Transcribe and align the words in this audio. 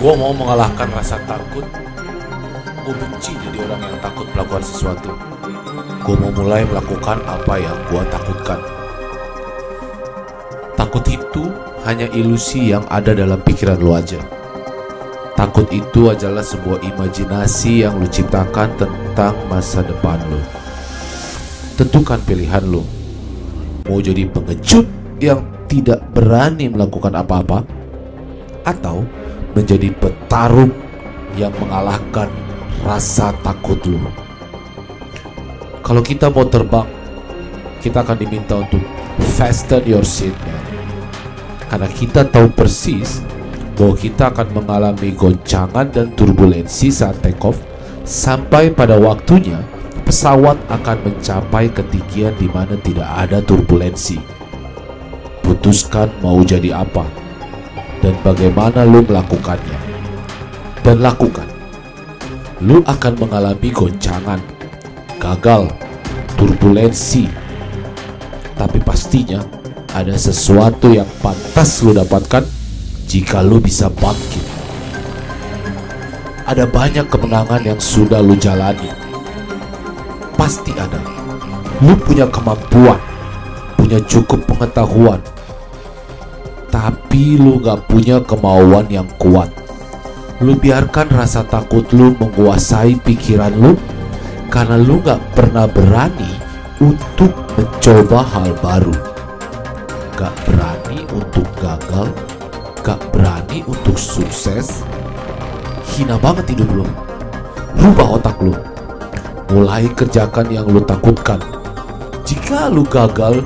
Gue 0.00 0.16
mau 0.16 0.32
mengalahkan 0.32 0.88
rasa 0.96 1.20
takut. 1.28 1.60
Gue 2.88 2.94
benci 2.96 3.36
jadi 3.36 3.68
orang 3.68 3.84
yang 3.84 4.00
takut 4.00 4.24
melakukan 4.32 4.64
sesuatu. 4.64 5.12
Gue 6.00 6.16
mau 6.16 6.32
mulai 6.32 6.64
melakukan 6.64 7.20
apa 7.28 7.60
yang 7.60 7.76
gue 7.92 8.00
takutkan. 8.08 8.64
Takut 10.72 11.04
itu 11.04 11.52
hanya 11.84 12.08
ilusi 12.16 12.72
yang 12.72 12.80
ada 12.88 13.12
dalam 13.12 13.44
pikiran 13.44 13.76
lu 13.76 13.92
aja. 13.92 14.16
Takut 15.36 15.68
itu 15.68 16.08
adalah 16.08 16.40
sebuah 16.40 16.80
imajinasi 16.80 17.84
yang 17.84 18.00
lu 18.00 18.08
ciptakan 18.08 18.80
tentang 18.80 19.36
masa 19.52 19.84
depan 19.84 20.16
lu. 20.32 20.40
Tentukan 21.76 22.24
pilihan 22.24 22.64
lu. 22.64 22.80
Mau 23.84 24.00
jadi 24.00 24.24
pengecut 24.24 24.88
yang 25.20 25.44
tidak 25.68 26.00
berani 26.16 26.72
melakukan 26.72 27.12
apa-apa 27.20 27.79
atau 28.64 29.04
menjadi 29.54 29.90
petarung 29.98 30.70
yang 31.38 31.54
mengalahkan 31.58 32.30
rasa 32.82 33.34
takut 33.44 33.78
lu. 33.86 33.98
Kalau 35.80 36.02
kita 36.04 36.30
mau 36.30 36.46
terbang, 36.46 36.86
kita 37.82 38.04
akan 38.04 38.16
diminta 38.20 38.60
untuk 38.60 38.82
fasten 39.36 39.82
your 39.88 40.04
seatbelt. 40.06 40.64
Karena 41.70 41.88
kita 41.88 42.26
tahu 42.26 42.50
persis 42.50 43.22
bahwa 43.78 43.94
kita 43.94 44.34
akan 44.34 44.48
mengalami 44.52 45.14
goncangan 45.14 45.86
dan 45.88 46.12
turbulensi 46.18 46.90
saat 46.90 47.16
take 47.22 47.40
off 47.40 47.56
sampai 48.02 48.74
pada 48.74 48.98
waktunya 48.98 49.56
pesawat 50.02 50.58
akan 50.66 50.98
mencapai 51.06 51.70
ketinggian 51.70 52.34
di 52.36 52.50
mana 52.50 52.74
tidak 52.82 53.06
ada 53.06 53.38
turbulensi. 53.38 54.18
Putuskan 55.40 56.10
mau 56.20 56.42
jadi 56.42 56.74
apa 56.74 57.19
dan 58.00 58.16
bagaimana 58.24 58.84
lu 58.84 59.04
melakukannya. 59.04 59.78
Dan 60.80 61.04
lakukan. 61.04 61.46
Lu 62.60 62.80
akan 62.84 63.12
mengalami 63.20 63.68
goncangan, 63.72 64.40
gagal, 65.20 65.68
turbulensi. 66.36 67.28
Tapi 68.56 68.80
pastinya 68.80 69.40
ada 69.92 70.16
sesuatu 70.16 70.92
yang 70.92 71.08
pantas 71.24 71.80
lu 71.84 71.96
dapatkan 71.96 72.44
jika 73.08 73.40
lu 73.44 73.60
bisa 73.60 73.88
bangkit. 73.88 74.44
Ada 76.44 76.66
banyak 76.66 77.06
kemenangan 77.08 77.62
yang 77.62 77.80
sudah 77.80 78.20
lu 78.20 78.36
jalani. 78.36 78.90
Pasti 80.34 80.72
ada. 80.76 81.00
Lu 81.80 81.96
punya 81.96 82.28
kemampuan, 82.28 83.00
punya 83.76 84.00
cukup 84.04 84.44
pengetahuan, 84.44 85.20
tapi 86.80 87.36
lu 87.36 87.60
gak 87.60 87.92
punya 87.92 88.24
kemauan 88.24 88.88
yang 88.88 89.04
kuat. 89.20 89.52
Lu 90.40 90.56
biarkan 90.56 91.12
rasa 91.12 91.44
takut 91.44 91.84
lu 91.92 92.16
menguasai 92.16 92.96
pikiran 93.04 93.52
lu 93.52 93.76
karena 94.48 94.80
lu 94.80 94.96
gak 95.04 95.20
pernah 95.36 95.68
berani 95.68 96.32
untuk 96.80 97.36
mencoba 97.52 98.24
hal 98.24 98.56
baru. 98.64 98.96
Gak 100.16 100.32
berani 100.48 101.04
untuk 101.12 101.44
gagal, 101.60 102.08
gak 102.80 102.96
berani 103.12 103.60
untuk 103.68 104.00
sukses. 104.00 104.80
Hina 105.84 106.16
banget 106.16 106.56
hidup 106.56 106.80
lu. 106.80 106.88
Rubah 107.76 108.16
otak 108.16 108.40
lu. 108.40 108.56
Mulai 109.52 109.84
kerjakan 109.92 110.48
yang 110.48 110.64
lu 110.64 110.80
takutkan. 110.80 111.44
Jika 112.24 112.72
lu 112.72 112.88
gagal, 112.88 113.44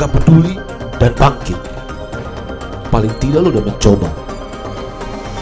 gak 0.00 0.08
peduli 0.08 0.56
dan 0.96 1.12
bangkit 1.20 1.71
paling 2.92 3.10
tidak 3.16 3.40
lu 3.40 3.48
udah 3.48 3.64
mencoba. 3.64 4.08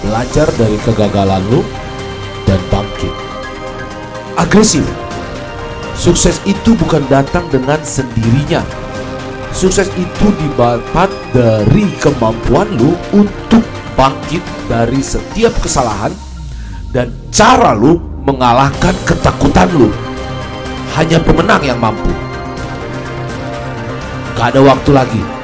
Belajar 0.06 0.46
dari 0.54 0.78
kegagalan 0.86 1.42
lu 1.50 1.66
dan 2.46 2.62
bangkit. 2.70 3.10
Agresif. 4.38 4.86
Sukses 5.98 6.38
itu 6.48 6.72
bukan 6.78 7.02
datang 7.10 7.44
dengan 7.50 7.76
sendirinya. 7.82 8.62
Sukses 9.50 9.90
itu 9.98 10.26
didapat 10.38 11.10
dari 11.34 11.90
kemampuan 11.98 12.70
lu 12.78 12.94
untuk 13.10 13.66
bangkit 13.98 14.40
dari 14.70 15.02
setiap 15.02 15.52
kesalahan 15.58 16.14
dan 16.94 17.10
cara 17.34 17.74
lu 17.74 17.98
mengalahkan 18.24 18.94
ketakutan 19.02 19.68
lu 19.74 19.90
hanya 20.96 21.18
pemenang 21.20 21.60
yang 21.66 21.76
mampu. 21.82 22.14
Gak 24.38 24.56
ada 24.56 24.60
waktu 24.64 24.90
lagi 24.96 25.39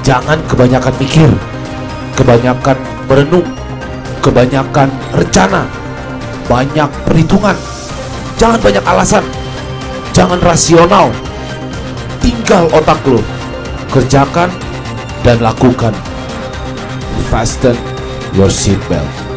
Jangan 0.00 0.40
kebanyakan 0.48 0.94
mikir, 0.96 1.30
kebanyakan 2.16 2.76
merenung, 3.04 3.46
kebanyakan 4.24 4.88
rencana, 5.12 5.68
banyak 6.48 6.88
perhitungan. 7.04 7.56
Jangan 8.40 8.58
banyak 8.64 8.84
alasan, 8.88 9.24
jangan 10.16 10.40
rasional. 10.40 11.12
Tinggal 12.20 12.68
otak 12.72 13.00
lo, 13.04 13.20
kerjakan 13.92 14.48
dan 15.24 15.40
lakukan. 15.40 15.92
Fasten 17.28 17.76
your 18.34 18.50
seatbelt. 18.50 19.29